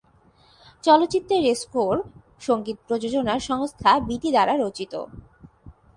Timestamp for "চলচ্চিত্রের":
0.83-1.43